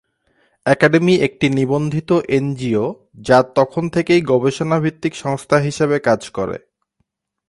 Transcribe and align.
Academy 0.65 1.13
একটি 1.19 1.47
নিবন্ধিত 1.49 2.09
NGO 2.29 2.85
যা 3.21 3.37
তখন 3.55 3.83
থেকেই 3.89 4.21
গবেষণা-ভিত্তিক 4.21 5.13
সংস্থা 5.15 5.57
হিসেবে 5.57 5.97
কাজ 5.99 6.21
করে। 6.29 6.57